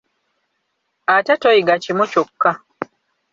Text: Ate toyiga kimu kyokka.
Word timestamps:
Ate 1.15 1.33
toyiga 1.41 1.75
kimu 1.83 2.03
kyokka. 2.11 2.51